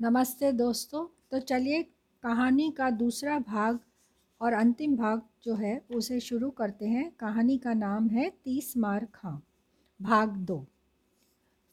[0.00, 1.82] नमस्ते दोस्तों। तो चलिए
[2.22, 3.78] कहानी का दूसरा भाग
[4.40, 9.06] और अंतिम भाग जो है, उसे शुरू करते हैं। कहानी का नाम है तीस मार
[9.14, 9.32] खां।
[10.00, 10.58] भाग दो।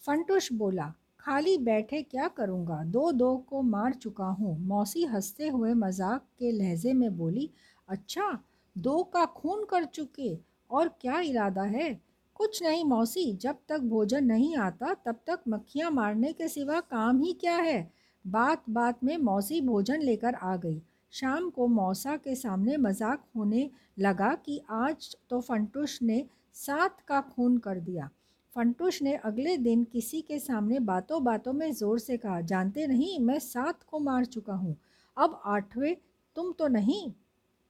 [0.03, 2.83] फंटुश बोला, खाली बैठे क्या करूँगा?
[2.83, 7.49] दो दो को मार चुका हूँ। मौसी हँसते हुए मज़ाक के लहजे में बोली
[7.89, 8.37] अच्छा
[8.75, 10.37] दो का खून कर चुके,
[10.69, 11.93] और क्या इरादा है?
[12.35, 17.21] कुछ नहीं मौसी, जब तक भोजन नहीं आता, तब तक मक्खियाँ मारने के सिवा काम
[17.21, 17.91] ही क्या है?
[18.25, 20.81] बात बात में मौसी भोजन लेकर आ गई।
[21.13, 27.19] शाम को मौसा के सामने मज़ाक होने लगा कि आज तो फंटुश ने सात का
[27.21, 28.09] खून कर दिया।
[28.53, 33.19] फंटुश ने अगले दिन किसी के सामने बातों बातों में ज़ोर से कहा, जानते नहीं,
[33.19, 34.75] मैं सात को मार चुका हूँ।
[35.17, 35.95] अब आठवें
[36.35, 37.11] तुम तो नहीं,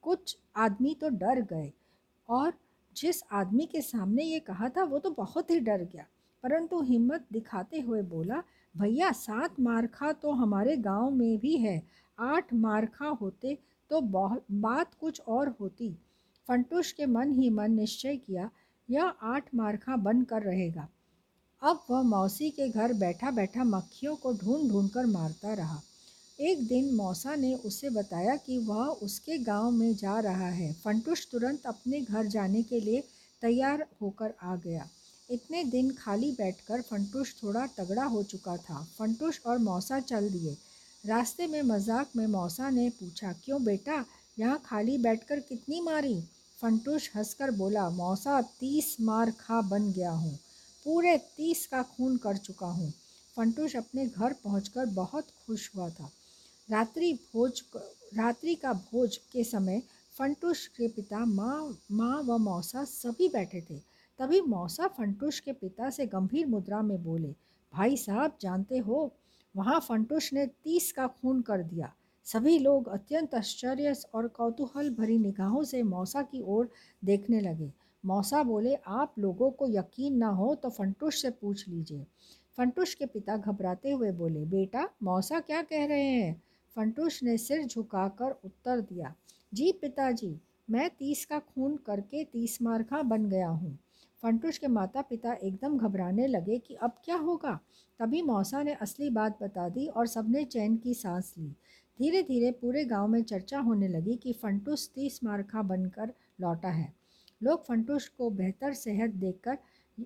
[0.04, 1.72] कुछ आदमी तो डर गए।
[2.30, 2.54] और
[2.96, 6.06] जिस आदमी के सामने ये कहा था, वो तो बहुत ही डर गया।
[6.44, 8.44] परंतु हिम्मत दिखाते हुए बोला
[8.76, 11.82] भैया, सात मारखा तो हमारे गाँव में भी है।
[12.20, 13.58] आठ मारखा होते
[13.92, 14.02] तो
[14.52, 15.90] बात कुछ और होती।
[16.48, 18.50] फंटूश के मन ही मन निश्चय किया,
[18.90, 20.88] यह आठ मारखा बन कर रहेगा।
[21.62, 25.80] अब वह मौसी के घर बैठा बैठा मक्खियों को ढूंढ ढूंढ कर मारता रहा।
[26.40, 31.28] एक दिन मौसा ने उसे बताया कि वह उसके गाँव में जा रहा है। फंटुश
[31.32, 33.04] तुरंत अपने घर जाने के लिए
[33.42, 34.88] तैयार होकर आ गया।
[35.34, 40.58] इतने दिन खाली बैठकर फंटुश थोड़ा तगड़ा हो चुका था। फंटुश और मौसा चल दिए।
[41.04, 44.04] रास्ते में मज़ाक में मौसा ने पूछा, क्यों बेटा,
[44.38, 46.20] यहाँ खाली बैठकर कितनी मारी?
[46.60, 50.38] फंटुश हंसकर बोला, मौसा, तीस मार खा बन गया हूँ।
[50.86, 52.92] पूरे तीस का खून कर चुका हूँ।
[53.38, 56.12] फंटुश अपने घर पहुँच बहुत खुश हुआ था।
[56.70, 57.62] रात्रि भोज
[58.16, 59.82] रात्रि का भोज के समय
[60.16, 65.90] फंटूश के पिता माँ माँ व मौसा सभी बैठे थे। तभी मौसा फंटूश के पिता
[65.90, 67.34] से गंभीर मुद्रा में बोले,
[67.74, 69.12] भाई साहब, जानते हो,
[69.56, 71.94] वहाँ फंटूश ने तीस का खून कर दिया।
[72.26, 76.70] सभी लोग अत्यंत आश्चर्य और कौतूहल भरी निगाहों से मौसा की ओर
[77.04, 77.72] देखने लगे।
[78.04, 82.06] मौसा बोले, आप लोगों को यकीन ना हो तो फंटूश से पूछ लीजिए।
[82.58, 86.42] फंटूश के पिता घबराते हुए बोले, बेटा, मौसा क्या कह रहे हैं?
[86.76, 89.14] फंटूश ने सिर झुकाकर उत्तर दिया,
[89.54, 90.36] जी पिताजी,
[90.70, 93.78] मैं तीस का खून करके तीस मारखा बन गया हूँ।
[94.24, 97.60] फंटूश के माता पिता एकदम घबराने लगे कि अब क्या होगा?
[98.00, 101.48] तभी मौसा ने असली बात बता दी और सबने चैन की सांस ली।
[102.00, 106.94] धीरे धीरे पूरे गाँव में चर्चा होने लगी कि फंटूस तीस मारखा बनकर लौटा है।
[107.44, 109.58] लोग फंटूश को बेहतर सेहत देखकर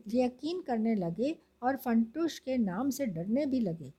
[0.08, 3.94] यकीन करने लगे और फंटूश के नाम से डरने भी लगे।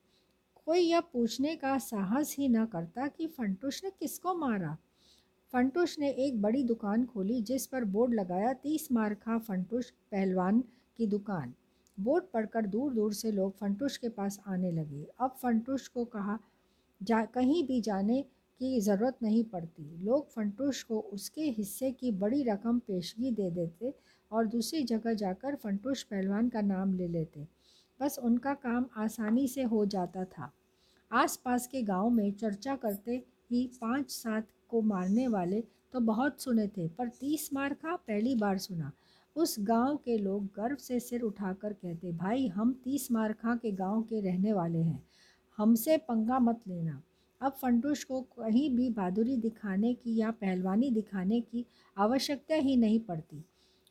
[0.66, 4.76] कोई यह पूछने का साहस ही न करता कि फंटूश ने किसको मारा?
[5.52, 10.60] फंटूश ने एक बड़ी दुकान खोली, जिस पर बोर्ड लगाया, तीस मारखा फंटूश पहलवान
[10.98, 11.54] की दुकान।
[12.00, 16.38] बोर्ड पढ़कर दूर दूर से लोग फंटूश के पास आने लगे। अब फंटूश को कहा,
[17.02, 18.22] जा, कहीं भी जाने
[18.58, 23.94] की ज़रूरत नहीं पड़ती। लोग फंटूश को उसके हिस्से की बड़ी रकम पेशगी दे देते
[24.32, 27.46] और दूसरी जगह जाकर फंटूश पहलवान का नाम ले लेते।
[28.00, 30.52] बस उनका काम आसानी से हो जाता था।
[31.12, 35.60] आसपास के गाँव में चर्चा करते ही पाँच सात को मारने वाले
[35.92, 38.90] तो बहुत सुने थे, पर तीस मार का पहली बार सुना।
[39.36, 44.02] उस गाँव के लोग गर्व से सिर उठाकर कहते, भाई, हम तीस मारखा के गाँव
[44.02, 45.02] के रहने वाले हैं।
[45.58, 47.00] हमसे पंगा मत लेना।
[47.40, 51.64] अब फंटूश को कहीं भी बहादुरी दिखाने की या पहलवानी दिखाने की
[51.96, 53.42] आवश्यकता ही नहीं पड़ती।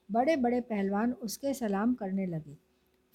[0.10, 2.58] बड़े बड़े पहलवान उसके सलाम करने लगे।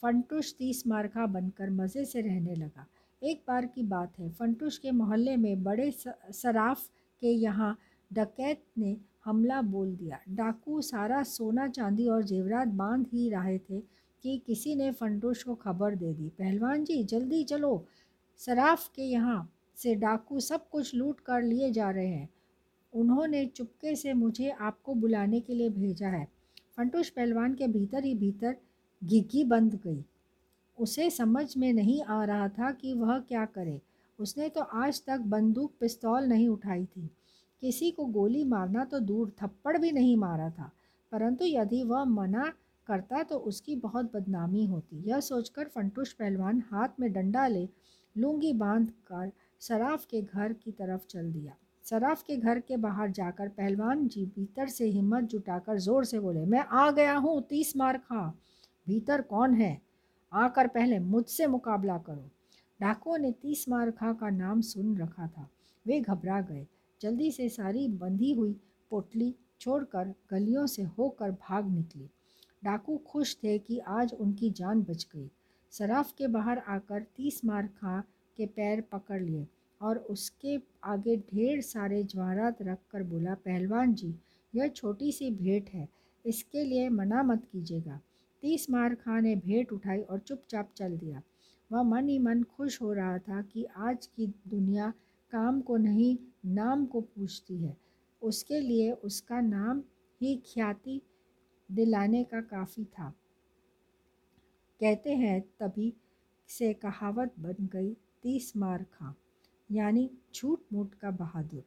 [0.02, 2.86] फंटूश तीस मारखा बनकर मज़े से रहने लगा।
[3.22, 6.88] एक बार की बात है, फंटूश के मोहल्ले में बड़े सराफ
[7.22, 7.76] के यहाँ
[8.10, 13.80] डकैत ने हमला बोल दिया। डाकू सारा सोना चांदी और जेवरात बाँध ही रहे थे
[14.22, 17.86] कि किसी ने फंटूश को खबर दे दी। पहलवान जी, जल्दी चलो।
[18.38, 22.28] सराफ के यहाँ से डाकू सब कुछ लूट कर लिए जा रहे हैं।
[22.94, 26.26] उन्होंने चुपके से मुझे आपको बुलाने के लिए भेजा है।
[26.76, 28.56] फंटूश पहलवान के भीतर ही भीतर
[29.04, 30.04] घिघी बंद गई।
[30.78, 33.80] उसे समझ में नहीं आ रहा था कि वह क्या करे।
[34.18, 37.10] उसने तो आज तक बंदूक, पिस्तौल नहीं उठाई थी।
[37.62, 40.70] किसी को गोली मारना तो दूर, थप्पड़ भी नहीं मारा था।
[41.12, 42.52] परंतु यदि वह मना
[42.86, 47.68] करता तो उसकी बहुत बदनामी होती। यह सोचकर फंटूश पहलवान हाथ में डंडा ले
[48.16, 51.54] लूँगी बाँध कर सराफ के घर की तरफ़ चल दिया।
[51.84, 56.44] सराफ के घर के बाहर जाकर पहलवान जी भीतर से हिम्मत जुटाकर ज़ोर से बोले,
[56.44, 58.34] मैं आ गया हूँ, तीस मार खा
[58.86, 59.80] भीतर कौन है?
[60.32, 62.30] आकर पहले मुझसे मुकाबला करो।
[62.82, 65.48] डाकुओं ने तीस मार खा का नाम सुन रखा था।
[65.86, 66.66] वे घबरा गए।
[67.00, 72.08] जल्दी से सारी बंधी हुई पोटली छोड़कर गलियों से होकर भाग निकली।
[72.64, 75.30] डाकू खुश थे कि आज उनकी जान बच गई।
[75.70, 78.00] सराफ के बाहर आकर तीस मार खा
[78.36, 79.46] के पैर पकड़ लिए
[79.80, 84.14] और उसके आगे ढेर सारे जवाहरात रख कर बोला, पहलवान जी,
[84.54, 85.88] यह छोटी सी भेंट है।
[86.26, 88.00] इसके लिए मना मत कीजिएगा।
[88.42, 91.22] तीस मार खां ने भेंट उठाई और चुपचाप चल दिया।
[91.72, 94.92] वह मन ही मन खुश हो रहा था कि आज की दुनिया
[95.32, 97.76] काम को नहीं, नाम को पूछती है।
[98.22, 99.82] उसके लिए उसका नाम
[100.22, 101.00] ही ख्याति
[101.72, 103.14] दिलाने का काफ़ी था।
[104.80, 105.94] कहते हैं, तभी
[106.48, 109.12] से कहावत बन गई तीस मार खां,
[109.70, 111.64] यानी झूठ मूठ का बहादुर।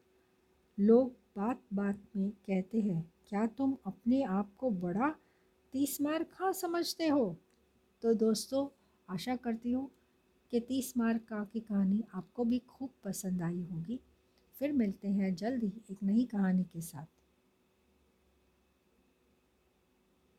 [0.79, 5.15] लोग बात बात में कहते हैं, क्या तुम अपने आप को बड़ा
[5.73, 7.37] तीस मार खा समझते हो?
[8.01, 8.74] तो दोस्तों
[9.09, 9.89] आशा करती हूँ
[10.51, 13.99] कि तीस मार्क का की कहानी आपको भी खूब पसंद आई होगी।
[14.59, 17.05] फिर मिलते हैं जल्द ही एक नई कहानी के साथ।